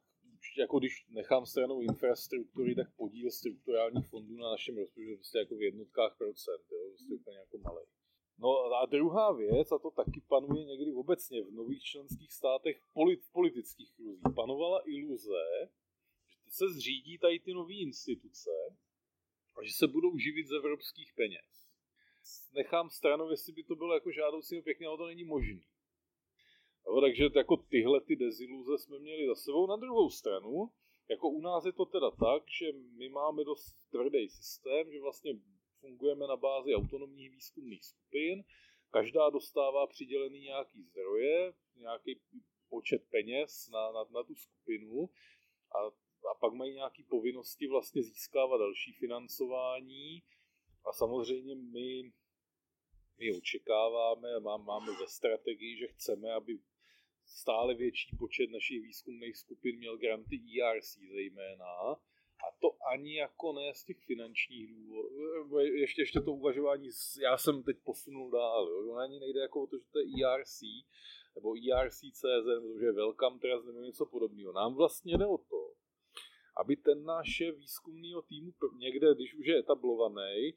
jako 0.57 0.79
když 0.79 1.05
nechám 1.09 1.45
stranou 1.45 1.81
infrastruktury, 1.81 2.75
tak 2.75 2.95
podíl 2.95 3.31
strukturálních 3.31 4.07
fondů 4.07 4.37
na 4.37 4.49
našem 4.49 4.77
rozpočtu 4.77 5.09
je 5.09 5.15
prostě 5.15 5.37
jako 5.37 5.55
v 5.55 5.61
jednotkách 5.61 6.17
procent, 6.17 6.63
jo, 6.71 6.77
prostě 6.89 7.13
úplně 7.13 7.37
jako 7.37 7.57
malý. 7.57 7.85
No 8.37 8.49
a 8.81 8.85
druhá 8.85 9.31
věc, 9.31 9.71
a 9.71 9.79
to 9.79 9.91
taky 9.91 10.21
panuje 10.27 10.65
někdy 10.65 10.93
obecně 10.93 11.43
v 11.43 11.51
nových 11.51 11.83
členských 11.83 12.33
státech 12.33 12.81
v 12.81 13.31
politických 13.31 13.95
kruzích, 13.95 14.35
panovala 14.35 14.81
iluze, 14.85 15.43
že 16.45 16.51
se 16.51 16.65
zřídí 16.69 17.17
tady 17.17 17.39
ty 17.39 17.53
nové 17.53 17.73
instituce 17.73 18.49
a 19.57 19.63
že 19.63 19.73
se 19.73 19.87
budou 19.87 20.17
živit 20.17 20.47
z 20.47 20.51
evropských 20.51 21.13
peněz. 21.15 21.67
Nechám 22.53 22.89
stranou, 22.89 23.29
jestli 23.29 23.53
by 23.53 23.63
to 23.63 23.75
bylo 23.75 23.93
jako 23.93 24.11
žádoucí, 24.11 24.61
pěkně, 24.61 24.87
ale 24.87 24.97
to 24.97 25.05
není 25.05 25.23
možný. 25.23 25.63
No, 26.87 27.01
takže 27.01 27.23
jako 27.35 27.57
tyhle 27.57 28.01
ty 28.01 28.15
deziluze 28.15 28.77
jsme 28.77 28.99
měli 28.99 29.27
za 29.27 29.35
sebou. 29.35 29.67
Na 29.67 29.75
druhou 29.75 30.09
stranu, 30.09 30.69
jako 31.09 31.29
u 31.29 31.41
nás 31.41 31.65
je 31.65 31.71
to 31.71 31.85
teda 31.85 32.11
tak, 32.11 32.43
že 32.59 32.65
my 32.97 33.09
máme 33.09 33.43
dost 33.43 33.75
tvrdý 33.91 34.29
systém, 34.29 34.91
že 34.91 35.01
vlastně 35.01 35.31
fungujeme 35.79 36.27
na 36.27 36.35
bázi 36.35 36.75
autonomních 36.75 37.31
výzkumných 37.31 37.85
skupin, 37.85 38.43
každá 38.91 39.29
dostává 39.29 39.87
přidělený 39.87 40.39
nějaký 40.39 40.83
zdroje, 40.83 41.53
nějaký 41.75 42.19
počet 42.69 43.01
peněz 43.09 43.69
na, 43.73 43.91
na, 43.91 44.03
na 44.03 44.23
tu 44.23 44.35
skupinu 44.35 45.09
a, 45.75 45.79
a 46.31 46.33
pak 46.39 46.53
mají 46.53 46.73
nějaké 46.73 47.03
povinnosti 47.09 47.67
vlastně 47.67 48.03
získávat 48.03 48.57
další 48.57 48.93
financování 48.93 50.23
a 50.85 50.93
samozřejmě 50.93 51.55
my, 51.55 52.11
my 53.17 53.37
očekáváme, 53.37 54.39
má, 54.39 54.57
máme 54.57 54.91
ve 54.99 55.07
strategii, 55.07 55.77
že 55.77 55.87
chceme, 55.87 56.33
aby 56.33 56.59
stále 57.33 57.73
větší 57.75 58.17
počet 58.17 58.51
našich 58.51 58.81
výzkumných 58.81 59.37
skupin 59.37 59.77
měl 59.77 59.97
granty 59.97 60.41
ERC 60.61 60.97
zejména, 61.11 61.65
a 62.41 62.51
to 62.59 62.77
ani 62.93 63.17
jako 63.17 63.53
ne 63.53 63.73
z 63.73 63.83
těch 63.85 63.97
finančních 63.97 64.67
důvodů. 64.67 65.59
Ještě, 65.59 66.01
ještě 66.01 66.21
to 66.21 66.31
uvažování, 66.31 66.89
já 67.21 67.37
jsem 67.37 67.63
teď 67.63 67.77
posunul 67.83 68.31
dál. 68.31 68.69
Jo. 68.69 68.79
Ono 68.79 68.93
ani 68.95 69.19
nejde 69.19 69.39
jako 69.39 69.63
o 69.63 69.67
to, 69.67 69.77
že 69.77 69.83
to 69.91 69.99
je 69.99 70.05
ERC, 70.25 70.61
nebo 71.35 71.55
ERC.cz, 71.55 72.45
nebo 72.61 72.79
že 72.79 72.91
Welcome 72.91 73.39
Trust, 73.39 73.65
nebo 73.65 73.81
něco 73.81 74.05
podobného. 74.05 74.53
Nám 74.53 74.75
vlastně 74.75 75.17
jde 75.17 75.25
o 75.25 75.37
to, 75.37 75.73
aby 76.57 76.75
ten 76.75 77.03
náš 77.03 77.41
výzkumného 77.55 78.21
týmu 78.21 78.53
někde, 78.77 79.15
když 79.15 79.35
už 79.35 79.45
je 79.45 79.59
etablovaný, 79.59 80.53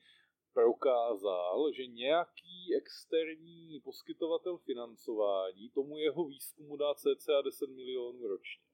prokázal, 0.54 1.72
že 1.72 1.86
nějaký 1.86 2.74
externí 2.76 3.80
poskytovatel 3.84 4.56
financování 4.58 5.70
tomu 5.70 5.98
jeho 5.98 6.24
výzkumu 6.24 6.76
dá 6.76 6.94
cca 6.94 7.42
10 7.42 7.70
milionů 7.70 8.28
ročně 8.28 8.64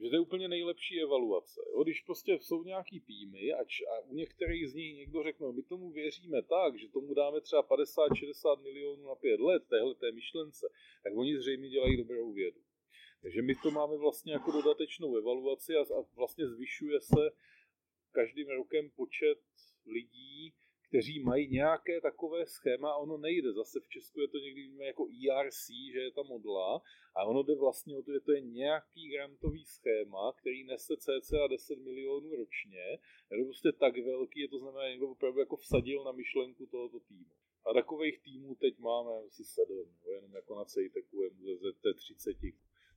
že 0.00 0.08
to 0.08 0.16
je 0.16 0.20
úplně 0.20 0.48
nejlepší 0.48 1.02
evaluace. 1.02 1.60
Jo? 1.72 1.82
Když 1.82 2.00
prostě 2.00 2.32
jsou 2.32 2.64
nějaký 2.64 3.00
týmy 3.00 3.52
a, 3.52 3.64
č- 3.64 3.84
a 3.84 4.00
u 4.00 4.14
některých 4.14 4.70
z 4.70 4.74
nich 4.74 4.96
někdo 4.96 5.22
řekne, 5.22 5.52
my 5.52 5.62
tomu 5.62 5.90
věříme 5.90 6.42
tak, 6.42 6.78
že 6.78 6.88
tomu 6.88 7.14
dáme 7.14 7.40
třeba 7.40 7.62
50-60 7.62 8.62
milionů 8.62 9.08
na 9.08 9.14
pět 9.14 9.40
let, 9.40 9.62
téhle 9.68 9.94
té 9.94 10.12
myšlence, 10.12 10.66
tak 11.02 11.12
oni 11.16 11.38
zřejmě 11.38 11.68
dělají 11.68 11.96
dobrou 11.96 12.32
vědu. 12.32 12.60
Takže 13.22 13.42
my 13.42 13.54
to 13.62 13.70
máme 13.70 13.96
vlastně 13.96 14.32
jako 14.32 14.50
dodatečnou 14.50 15.16
evaluaci 15.16 15.74
a, 15.76 15.80
a 15.80 16.04
vlastně 16.16 16.48
zvyšuje 16.48 17.00
se 17.00 17.30
každým 18.12 18.48
rokem 18.48 18.90
počet 18.90 19.38
lidí, 19.86 20.54
kteří 20.88 21.20
mají 21.20 21.48
nějaké 21.48 22.00
takové 22.00 22.46
schéma, 22.46 22.96
ono 22.96 23.16
nejde. 23.16 23.52
Zase 23.52 23.80
v 23.80 23.88
Česku 23.88 24.20
je 24.20 24.28
to 24.28 24.38
někdy 24.38 24.70
jako 24.78 25.08
ERC, 25.30 25.66
že 25.92 26.00
je 26.00 26.10
ta 26.10 26.22
modla, 26.22 26.82
a 27.16 27.24
ono 27.24 27.42
jde 27.42 27.54
vlastně 27.54 27.96
o 27.96 28.02
to, 28.02 28.12
že 28.12 28.20
to 28.20 28.32
je 28.32 28.40
nějaký 28.40 29.08
grantový 29.08 29.64
schéma, 29.64 30.32
který 30.32 30.64
nese 30.64 30.96
cca 30.96 31.46
10 31.46 31.78
milionů 31.78 32.36
ročně. 32.36 32.98
Je 33.30 33.38
to 33.38 33.44
prostě 33.44 33.72
tak 33.72 33.98
velký, 33.98 34.40
je 34.40 34.48
to 34.48 34.58
znamená, 34.58 34.84
že 34.84 34.90
někdo 34.90 35.08
opravdu 35.08 35.40
jako 35.40 35.56
vsadil 35.56 36.04
na 36.04 36.12
myšlenku 36.12 36.66
tohoto 36.66 37.00
týmu. 37.00 37.30
A 37.66 37.72
takových 37.72 38.18
týmů 38.22 38.54
teď 38.54 38.78
máme 38.78 39.10
asi 39.26 39.44
sedm, 39.44 39.88
jenom 40.06 40.34
jako 40.34 40.54
na 40.54 40.64
CETECu 40.64 41.22
je 41.22 41.56
ze 41.56 41.94
30 41.94 42.36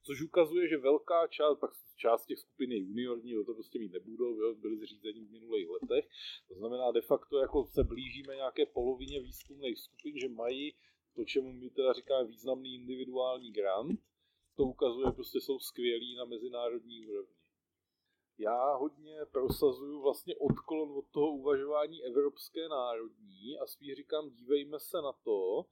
což 0.07 0.21
ukazuje, 0.21 0.67
že 0.67 0.77
velká 0.77 1.27
část, 1.27 1.59
pak 1.59 1.71
část 1.95 2.25
těch 2.25 2.39
skupin 2.39 2.71
je 2.71 2.77
juniorní, 2.77 3.45
to 3.45 3.53
prostě 3.53 3.79
mít 3.79 3.91
nebudou, 3.91 4.35
jo, 4.35 4.55
byly 4.55 4.77
zřízení 4.77 5.25
v 5.25 5.31
minulých 5.31 5.69
letech. 5.69 6.09
De 6.97 7.01
facto, 7.01 7.37
jako 7.37 7.65
se 7.65 7.83
blížíme 7.83 8.35
nějaké 8.35 8.65
polovině 8.65 9.19
výzkumných 9.19 9.79
skupin, 9.79 10.19
že 10.19 10.29
mají 10.29 10.75
to, 11.15 11.25
čemu 11.25 11.53
my 11.53 11.69
teda 11.69 11.93
říkáme 11.93 12.27
významný 12.27 12.75
individuální 12.75 13.51
grant, 13.51 13.99
to 14.55 14.63
ukazuje, 14.63 15.11
prostě 15.11 15.41
jsou 15.41 15.59
skvělí 15.59 16.15
na 16.15 16.25
mezinárodní 16.25 17.07
úrovni. 17.07 17.35
Já 18.37 18.73
hodně 18.75 19.15
prosazuju 19.31 20.01
vlastně 20.01 20.35
odklon 20.35 20.91
od 20.97 21.05
toho 21.11 21.27
uvažování 21.27 22.03
evropské 22.03 22.69
národní 22.69 23.57
a 23.57 23.67
spíš 23.67 23.93
říkám, 23.93 24.29
dívejme 24.29 24.79
se 24.79 24.97
na 25.01 25.11
to, 25.13 25.65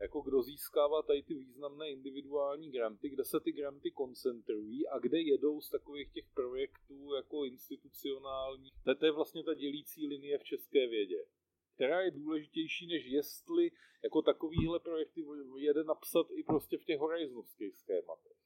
jako 0.00 0.20
kdo 0.20 0.42
získává 0.42 1.02
tady 1.02 1.22
ty 1.22 1.34
významné 1.34 1.90
individuální 1.90 2.70
granty, 2.70 3.08
kde 3.08 3.24
se 3.24 3.40
ty 3.40 3.52
granty 3.52 3.90
koncentrují 3.90 4.88
a 4.88 4.98
kde 4.98 5.20
jedou 5.20 5.60
z 5.60 5.70
takových 5.70 6.12
těch 6.12 6.24
projektů 6.34 7.14
jako 7.14 7.44
institucionální. 7.44 8.70
To 8.98 9.06
je 9.06 9.12
vlastně 9.12 9.44
ta 9.44 9.54
dělící 9.54 10.06
linie 10.06 10.38
v 10.38 10.44
české 10.44 10.86
vědě 10.86 11.24
která 11.78 12.00
je 12.00 12.10
důležitější, 12.10 12.86
než 12.86 13.04
jestli 13.06 13.70
jako 14.04 14.22
takovýhle 14.22 14.80
projekty 14.80 15.24
jede 15.58 15.84
napsat 15.84 16.26
i 16.30 16.42
prostě 16.42 16.78
v 16.78 16.84
těch 16.84 16.98
horizonovských 16.98 17.76
schématech. 17.76 18.36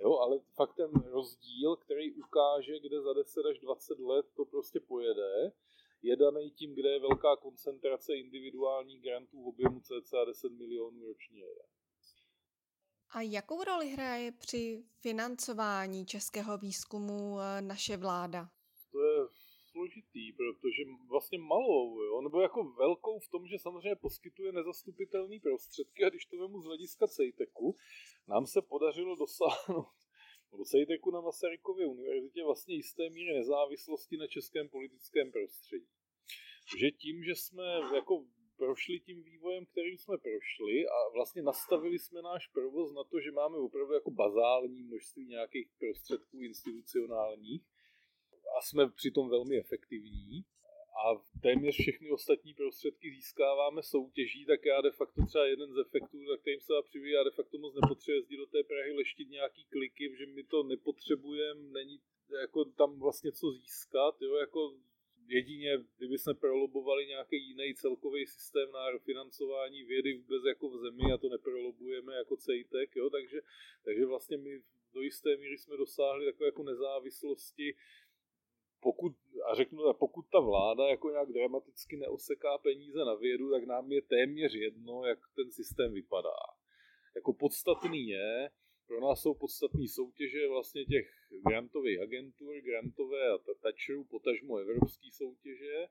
Jo, 0.00 0.16
ale 0.16 0.38
fakt 0.54 0.74
ten 0.76 0.90
rozdíl, 0.90 1.76
který 1.76 2.12
ukáže, 2.12 2.80
kde 2.80 3.00
za 3.00 3.12
10 3.12 3.46
až 3.46 3.58
20 3.58 3.98
let 3.98 4.26
to 4.36 4.44
prostě 4.44 4.80
pojede, 4.80 5.52
je 6.02 6.16
daný 6.16 6.50
tím, 6.50 6.74
kde 6.74 6.88
je 6.88 7.00
velká 7.00 7.36
koncentrace 7.36 8.14
individuálních 8.14 9.02
grantů 9.02 9.42
v 9.42 9.48
objemu 9.48 9.80
cca 9.80 10.24
10 10.24 10.52
milionů 10.52 11.06
ročně. 11.06 11.42
A 13.10 13.20
jakou 13.20 13.64
roli 13.64 13.88
hraje 13.88 14.32
při 14.32 14.84
financování 15.00 16.06
českého 16.06 16.58
výzkumu 16.58 17.40
eh, 17.40 17.62
naše 17.62 17.96
vláda? 17.96 18.48
To 18.92 19.02
je 19.04 19.26
složitý, 19.70 20.32
protože 20.32 20.82
vlastně 21.08 21.38
malou, 21.38 22.02
jo? 22.02 22.20
nebo 22.20 22.40
jako 22.40 22.64
velkou 22.64 23.18
v 23.18 23.28
tom, 23.28 23.46
že 23.46 23.58
samozřejmě 23.58 23.96
poskytuje 23.96 24.52
nezastupitelné 24.52 25.36
prostředky 25.42 26.04
a 26.04 26.08
když 26.08 26.24
to 26.26 26.38
vemu 26.38 26.60
z 26.60 26.64
hlediska 26.64 27.08
CEITECu, 27.08 27.76
nám 28.28 28.46
se 28.46 28.62
podařilo 28.62 29.16
dosáhnout 29.16 30.07
nebo 30.52 30.64
CEITECu 30.64 31.10
na 31.10 31.20
Masarykově 31.20 31.86
univerzitě 31.86 32.44
vlastně 32.44 32.74
jisté 32.74 33.10
míry 33.10 33.34
nezávislosti 33.34 34.16
na 34.16 34.26
českém 34.26 34.68
politickém 34.68 35.32
prostředí. 35.32 35.88
Že 36.78 36.90
tím, 36.90 37.24
že 37.24 37.34
jsme 37.34 37.64
jako 37.94 38.24
prošli 38.56 39.00
tím 39.00 39.22
vývojem, 39.22 39.66
kterým 39.66 39.98
jsme 39.98 40.18
prošli 40.18 40.86
a 40.86 40.98
vlastně 41.14 41.42
nastavili 41.42 41.98
jsme 41.98 42.22
náš 42.22 42.46
provoz 42.46 42.92
na 42.92 43.04
to, 43.04 43.20
že 43.20 43.30
máme 43.32 43.56
opravdu 43.56 43.94
jako 43.94 44.10
bazální 44.10 44.82
množství 44.82 45.26
nějakých 45.26 45.68
prostředků 45.78 46.42
institucionálních 46.42 47.62
a 48.58 48.62
jsme 48.62 48.90
přitom 48.90 49.28
velmi 49.28 49.58
efektivní 49.58 50.44
a 51.04 51.22
téměř 51.42 51.74
všechny 51.80 52.10
ostatní 52.10 52.54
prostředky 52.54 53.10
získáváme 53.10 53.82
soutěží, 53.82 54.46
tak 54.46 54.64
já 54.64 54.80
de 54.80 54.90
facto 54.90 55.26
třeba 55.26 55.46
jeden 55.46 55.72
z 55.72 55.78
efektů, 55.78 56.26
za 56.26 56.36
kterým 56.36 56.60
se 56.60 56.72
dá 56.72 56.82
přivíjí, 56.82 57.14
já 57.14 57.24
de 57.24 57.30
facto 57.30 57.58
moc 57.58 57.74
nepotřebuji 57.74 58.16
jezdit 58.18 58.36
do 58.36 58.46
té 58.46 58.62
Prahy, 58.62 58.92
leštit 58.92 59.30
nějaký 59.30 59.64
kliky, 59.64 60.16
že 60.18 60.26
my 60.26 60.42
to 60.44 60.62
nepotřebujeme, 60.62 61.60
není 61.60 62.00
jako 62.42 62.64
tam 62.64 63.00
vlastně 63.00 63.32
co 63.32 63.52
získat, 63.52 64.22
jo, 64.22 64.34
jako 64.34 64.74
jedině, 65.26 65.78
kdyby 65.98 66.18
jsme 66.18 66.34
prolobovali 66.34 67.06
nějaký 67.06 67.36
jiný 67.48 67.74
celkový 67.74 68.26
systém 68.26 68.72
na 68.72 68.98
financování 68.98 69.84
vědy 69.84 70.14
vůbec 70.14 70.42
jako 70.44 70.68
v 70.68 70.80
zemi 70.80 71.12
a 71.14 71.18
to 71.18 71.28
neprolobujeme 71.28 72.14
jako 72.14 72.36
CEITEC, 72.36 72.90
jo, 72.96 73.10
takže, 73.10 73.40
takže 73.84 74.06
vlastně 74.06 74.36
my 74.36 74.62
do 74.94 75.00
jisté 75.00 75.36
míry 75.36 75.58
jsme 75.58 75.76
dosáhli 75.76 76.24
takové 76.24 76.46
jako 76.46 76.62
nezávislosti 76.62 77.74
pokud, 78.80 79.12
a 79.50 79.54
řeknu, 79.54 79.92
pokud 79.92 80.24
ta 80.32 80.40
vláda 80.40 80.88
jako 80.88 81.10
nějak 81.10 81.32
dramaticky 81.32 81.96
neoseká 81.96 82.58
peníze 82.58 82.98
na 82.98 83.14
vědu, 83.14 83.50
tak 83.50 83.64
nám 83.64 83.92
je 83.92 84.02
téměř 84.02 84.54
jedno, 84.54 85.04
jak 85.04 85.18
ten 85.36 85.52
systém 85.52 85.92
vypadá. 85.92 86.38
Jako 87.14 87.32
podstatný 87.32 88.08
je, 88.08 88.50
pro 88.86 89.00
nás 89.00 89.20
jsou 89.20 89.34
podstatné 89.34 89.88
soutěže 89.88 90.48
vlastně 90.48 90.84
těch 90.84 91.10
grantových 91.46 92.00
agentur, 92.00 92.60
grantové 92.60 93.28
a 93.28 93.38
tačerů, 93.62 94.04
potažmo 94.04 94.56
evropské 94.56 95.08
soutěže, 95.12 95.86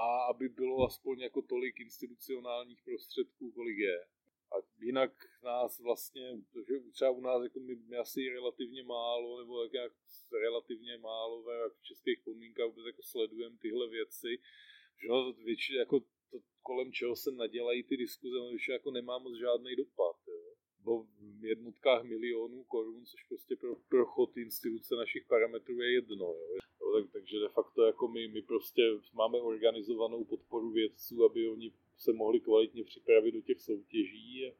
a 0.00 0.24
aby 0.30 0.48
bylo 0.48 0.86
aspoň 0.86 1.20
jako 1.20 1.42
tolik 1.42 1.80
institucionálních 1.80 2.82
prostředků, 2.84 3.52
kolik 3.52 3.78
je. 3.78 4.06
A 4.54 4.56
jinak 4.80 5.12
nás 5.44 5.80
vlastně, 5.80 6.38
že 6.68 6.90
třeba 6.92 7.10
u 7.10 7.20
nás 7.20 7.42
jako 7.42 7.60
my, 7.60 7.74
my 7.74 7.96
asi 7.96 8.28
relativně 8.28 8.82
málo, 8.82 9.38
nebo 9.38 9.62
jak, 9.62 9.72
jak 9.72 9.92
relativně 10.42 10.98
málo 10.98 11.42
v 11.42 11.82
českých 11.82 12.20
podmínkách 12.24 12.66
vůbec 12.66 12.86
jako 12.86 13.02
sledujeme 13.02 13.56
tyhle 13.60 13.88
věci, 13.88 14.38
že 15.02 15.08
no, 15.08 15.32
většině 15.32 15.78
jako 15.78 16.00
to, 16.30 16.38
kolem 16.62 16.92
čeho 16.92 17.16
se 17.16 17.30
nadělají 17.30 17.82
ty 17.82 17.96
diskuze, 17.96 18.36
no, 18.38 18.50
jako 18.70 18.90
nemá 18.90 19.18
moc 19.18 19.38
žádný 19.38 19.76
dopad. 19.76 20.16
Jo. 20.28 20.54
Bo 20.78 21.02
v 21.40 21.44
jednotkách 21.44 22.04
milionů 22.04 22.64
korun, 22.64 23.04
což 23.04 23.24
prostě 23.28 23.56
pro, 23.56 23.76
pro 23.88 24.06
chod 24.06 24.36
instituce 24.36 24.94
našich 24.94 25.24
parametrů 25.26 25.80
je 25.80 25.92
jedno. 25.92 26.26
Jo. 26.26 26.58
Jo, 26.80 27.00
tak, 27.00 27.12
takže 27.12 27.38
de 27.38 27.48
facto 27.48 27.82
jako 27.82 28.08
my, 28.08 28.28
my 28.28 28.42
prostě 28.42 28.82
máme 29.12 29.38
organizovanou 29.38 30.24
podporu 30.24 30.70
vědců, 30.70 31.24
aby 31.24 31.48
oni 31.48 31.72
se 31.96 32.12
mohli 32.12 32.40
kvalitně 32.40 32.84
připravit 32.84 33.32
do 33.32 33.40
těch 33.40 33.60
soutěží 33.60 34.52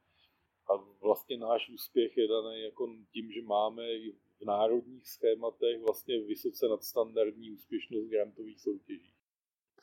a 0.67 0.77
vlastně 0.77 1.37
náš 1.39 1.71
úspěch 1.71 2.17
je 2.17 2.29
daný 2.29 2.63
jako 2.63 2.97
tím, 3.13 3.33
že 3.33 3.43
máme 3.43 3.93
i 3.93 4.13
v 4.13 4.45
národních 4.45 5.09
schématech 5.09 5.81
vlastně 5.81 6.21
vysoce 6.21 6.69
nadstandardní 6.69 7.51
úspěšnost 7.51 8.09
grantových 8.09 8.61
soutěží. 8.61 9.15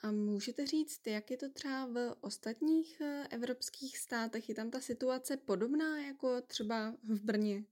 A 0.03 0.11
můžete 0.11 0.67
říct, 0.67 1.07
jak 1.07 1.31
je 1.31 1.37
to 1.37 1.49
třeba 1.49 1.85
v 1.85 2.15
ostatních 2.21 3.01
eh, 3.01 3.27
evropských 3.31 3.97
státech? 3.97 4.49
Je 4.49 4.55
tam 4.55 4.71
ta 4.71 4.79
situace 4.79 5.37
podobná 5.37 6.05
jako 6.07 6.41
třeba 6.41 6.91
v 7.03 7.25
Brně? 7.25 7.65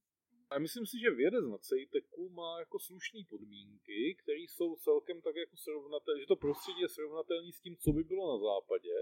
A 0.49 0.59
myslím 0.59 0.85
si, 0.85 0.99
že 0.99 1.11
vědec 1.11 1.45
na 1.45 1.57
CEITECu 1.57 2.29
má 2.29 2.59
jako 2.59 2.79
slušné 2.79 3.19
podmínky, 3.29 4.15
které 4.23 4.39
jsou 4.39 4.75
celkem 4.75 5.21
tak 5.21 5.35
jako 5.35 5.57
srovnatelné, 5.57 6.21
že 6.21 6.27
to 6.27 6.35
prostředí 6.35 6.81
je 6.81 6.89
srovnatelné 6.89 7.51
s 7.51 7.61
tím, 7.61 7.77
co 7.77 7.93
by 7.93 8.03
bylo 8.03 8.33
na 8.33 8.37
západě. 8.49 8.93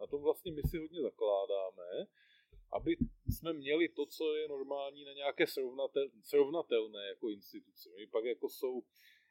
Na 0.00 0.06
tom 0.06 0.22
vlastně 0.22 0.52
my 0.52 0.62
si 0.62 0.78
hodně 0.78 1.02
zakládáme, 1.02 2.06
aby 2.72 2.96
jsme 3.28 3.52
měli 3.52 3.88
to, 3.88 4.06
co 4.06 4.34
je 4.34 4.48
normální 4.48 5.04
na 5.04 5.12
nějaké 5.12 5.46
srovnatel, 5.46 6.08
srovnatelné 6.22 7.06
jako 7.08 7.30
instituce. 7.30 7.90
My 7.96 8.06
pak 8.06 8.24
jako 8.24 8.48
jsou 8.48 8.82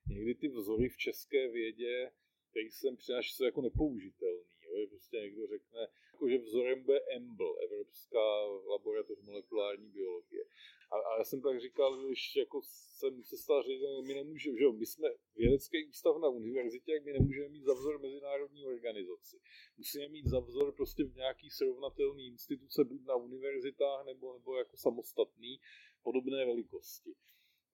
někdy 0.07 0.35
ty 0.35 0.47
vzory 0.47 0.89
v 0.89 0.97
české 0.97 1.47
vědě, 1.47 2.11
který 2.49 2.71
jsem 2.71 2.97
přináší, 2.97 3.33
jsou 3.33 3.43
jako 3.43 3.61
nepoužitelný. 3.61 4.49
Jo? 4.61 4.87
Prostě 4.89 5.17
někdo 5.17 5.47
řekne, 5.47 5.87
jako 6.13 6.29
že 6.29 6.37
vzorem 6.37 6.83
bude 6.83 6.99
EMBL, 7.15 7.55
Evropská 7.63 8.45
laboratoř 8.45 9.19
molekulární 9.21 9.89
biologie. 9.89 10.43
A, 10.91 10.95
a 10.95 11.17
já 11.17 11.23
jsem 11.23 11.41
tak 11.41 11.61
říkal, 11.61 12.01
že 12.01 12.07
když 12.07 12.35
jako 12.35 12.61
jsem 12.99 13.23
se 13.23 13.37
stal 13.37 13.63
ředitelem, 13.63 14.07
my 14.07 14.13
nemůžeme, 14.13 14.57
že 14.57 14.63
jo, 14.63 14.73
my 14.73 14.85
jsme 14.85 15.09
vědecký 15.35 15.85
ústav 15.85 16.17
na 16.17 16.29
univerzitě, 16.29 16.91
jak 16.91 17.05
my 17.05 17.13
nemůžeme 17.13 17.49
mít 17.49 17.63
za 17.63 17.73
vzor 17.73 17.99
mezinárodní 17.99 18.65
organizaci. 18.65 19.39
Musíme 19.77 20.07
mít 20.07 20.27
za 20.27 20.39
vzor 20.39 20.71
prostě 20.75 21.03
v 21.03 21.15
nějaký 21.15 21.49
srovnatelný 21.49 22.27
instituce, 22.27 22.83
buď 22.83 23.01
na 23.05 23.15
univerzitách, 23.15 24.05
nebo, 24.05 24.33
nebo 24.33 24.57
jako 24.57 24.77
samostatný, 24.77 25.59
podobné 26.03 26.45
velikosti. 26.45 27.15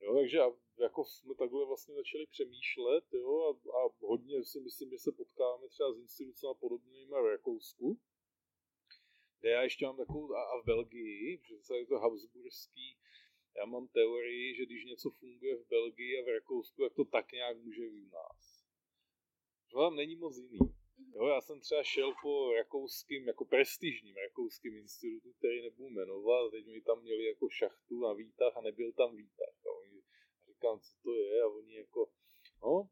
Jo, 0.02 0.16
takže 0.16 0.40
jako 0.78 1.04
jsme 1.06 1.36
takhle 1.36 1.66
vlastně 1.66 1.96
začali 1.96 2.26
přemýšlet 2.26 3.04
jo, 3.14 3.42
a, 3.42 3.78
a 3.78 3.90
hodně 4.00 4.44
si 4.44 4.60
myslím, 4.60 4.90
že 4.90 4.98
se 4.98 5.12
potkáme 5.12 5.68
třeba 5.68 5.94
s 5.94 6.00
institucemi 6.00 6.54
podobnými 6.60 7.12
v 7.12 7.32
Rakousku, 7.32 8.00
kde 9.40 9.50
já 9.50 9.62
ještě 9.64 9.86
mám 9.86 9.98
takovou, 9.98 10.34
a, 10.34 10.44
a 10.44 10.62
v 10.62 10.66
Belgii, 10.66 11.42
že 11.48 11.76
je 11.76 11.86
to 11.86 12.00
Habsburský, 12.00 12.98
já 13.58 13.66
mám 13.66 13.88
teorii, 13.88 14.56
že 14.56 14.66
když 14.66 14.86
něco 14.86 15.10
funguje 15.10 15.56
v 15.56 15.68
Belgii 15.68 16.20
a 16.20 16.24
v 16.24 16.34
Rakousku, 16.34 16.84
jak 16.84 16.94
to 16.94 17.06
tak 17.06 17.32
nějak 17.32 17.58
může 17.58 17.86
i 17.86 17.90
u 17.90 18.10
nás. 18.10 18.66
To 19.72 19.80
tam 19.80 19.96
není 19.96 20.16
moc 20.16 20.38
jiný. 20.38 20.60
Jo, 21.16 21.28
já 21.28 21.42
jsem 21.42 21.60
třeba 21.60 21.84
šel 21.84 22.14
po 22.22 22.54
rakouským, 22.54 23.28
jako 23.28 23.46
prestižním 23.46 24.16
rakouským 24.16 24.78
institutu, 24.78 25.34
který 25.34 25.62
nebudu 25.62 25.90
jmenovat, 25.90 26.52
teď 26.52 26.66
mi 26.66 26.82
tam 26.82 27.02
měli 27.02 27.26
jako 27.26 27.50
šachtu 27.50 28.00
na 28.00 28.14
výtah 28.14 28.58
a 28.58 28.62
nebyl 28.62 28.92
tam 28.92 29.16
výtah. 29.16 29.56
A 29.66 29.70
oni, 29.80 30.02
říkám, 30.48 30.80
co 30.80 30.92
to 31.04 31.16
je 31.16 31.42
a 31.42 31.48
oni 31.48 31.76
jako, 31.76 32.10
no, 32.64 32.90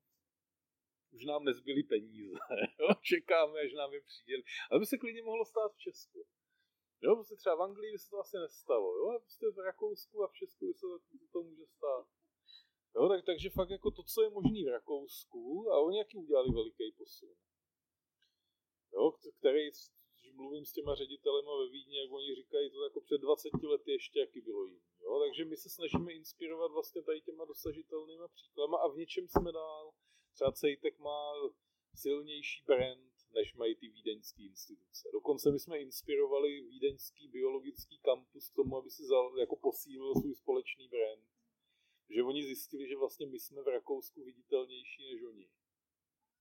už 1.11 1.25
nám 1.25 1.43
nezbyly 1.43 1.83
peníze, 1.83 2.33
jo? 2.79 2.87
čekáme, 3.01 3.61
až 3.61 3.73
nám 3.73 3.93
je 3.93 4.01
přidělí. 4.01 4.43
Ale 4.69 4.79
by 4.79 4.85
se 4.85 4.97
klidně 4.97 5.23
mohlo 5.23 5.45
stát 5.45 5.73
v 5.73 5.79
Česku. 5.79 6.25
Jo, 7.03 7.15
prostě 7.15 7.35
třeba 7.35 7.55
v 7.55 7.61
Anglii 7.61 7.91
by 7.91 7.99
se 7.99 8.09
to 8.09 8.19
asi 8.19 8.37
nestalo, 8.37 8.97
jo, 8.97 9.09
a 9.09 9.19
prostě 9.19 9.45
v 9.49 9.59
Rakousku 9.59 10.23
a 10.23 10.27
v 10.27 10.33
Česku 10.33 10.67
by 10.67 10.73
se 10.73 10.81
to, 10.81 10.99
to 11.31 11.43
může 11.43 11.65
stát. 11.65 12.07
Jo, 12.95 13.09
tak, 13.09 13.25
takže 13.25 13.49
fakt 13.49 13.69
jako 13.69 13.91
to, 13.91 14.03
co 14.03 14.21
je 14.21 14.29
možný 14.29 14.65
v 14.65 14.67
Rakousku, 14.77 15.71
a 15.71 15.79
oni 15.79 15.97
jaký 15.97 16.17
udělali 16.17 16.51
veliký 16.51 16.91
posun. 16.97 17.35
Jo, 18.93 19.11
který, 19.39 19.63
když 20.21 20.33
mluvím 20.33 20.65
s 20.65 20.73
těma 20.73 20.95
ředitelema 20.95 21.57
ve 21.57 21.69
Vídni, 21.69 21.97
jak 21.97 22.11
oni 22.11 22.35
říkají, 22.35 22.71
to 22.71 22.83
jako 22.83 23.01
před 23.01 23.21
20 23.21 23.49
lety 23.63 23.91
ještě 23.91 24.19
jaký 24.19 24.41
bylo 24.41 24.65
jiný. 24.65 24.81
Jo, 25.01 25.19
takže 25.19 25.45
my 25.45 25.57
se 25.57 25.69
snažíme 25.69 26.13
inspirovat 26.13 26.71
vlastně 26.71 27.01
tady 27.01 27.21
těma 27.21 27.45
dosažitelnýma 27.45 28.27
příkladama 28.27 28.77
a 28.77 28.87
v 28.87 28.97
něčem 28.97 29.27
jsme 29.27 29.51
dál. 29.51 29.93
Třeba 30.33 30.51
Cejtek 30.51 30.99
má 30.99 31.33
silnější 31.95 32.63
brand, 32.65 33.12
než 33.33 33.53
mají 33.53 33.75
ty 33.75 33.87
vídeňské 33.87 34.43
instituce. 34.43 35.09
Dokonce 35.13 35.51
my 35.51 35.59
jsme 35.59 35.79
inspirovali 35.79 36.61
vídeňský 36.61 37.27
biologický 37.27 37.99
kampus 37.99 38.49
k 38.49 38.55
tomu, 38.55 38.77
aby 38.77 38.89
si 38.89 39.03
za, 39.05 39.15
jako 39.39 39.55
posílil 39.55 40.13
svůj 40.13 40.35
společný 40.35 40.87
brand. 40.87 41.23
Že 42.09 42.23
oni 42.23 42.43
zjistili, 42.43 42.87
že 42.87 42.97
vlastně 42.97 43.25
my 43.25 43.39
jsme 43.39 43.61
v 43.61 43.67
Rakousku 43.67 44.23
viditelnější 44.23 45.13
než 45.13 45.23
oni. 45.23 45.49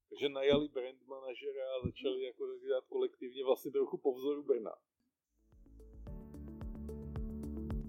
Takže 0.08 0.28
najali 0.28 0.68
brand 0.68 1.06
manažera 1.06 1.74
a 1.74 1.86
začali 1.86 2.22
jako 2.22 2.58
dělat 2.58 2.84
kolektivně 2.86 3.44
vlastně 3.44 3.70
trochu 3.70 3.98
po 3.98 4.12
vzoru 4.12 4.42
Brna. 4.42 4.74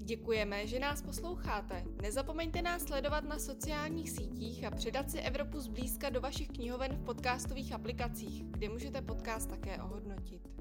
Děkujeme, 0.06 0.68
že 0.68 0.80
nás 0.80 1.02
posloucháte. 1.02 1.84
Nezapomeňte 2.02 2.62
nás 2.62 2.82
sledovat 2.82 3.24
na 3.24 3.40
sociálních 3.40 4.10
sítích 4.10 4.66
a 4.66 4.72
přidat 4.72 5.12
si 5.12 5.20
Evropu 5.20 5.60
zblízka 5.60 6.10
do 6.10 6.22
vašich 6.22 6.48
knihoven 6.48 6.96
v 6.96 7.06
podcastových 7.06 7.74
aplikacích, 7.74 8.44
kde 8.44 8.70
můžete 8.70 9.02
podcast 9.02 9.50
také 9.50 9.82
ohodnotit. 9.82 10.53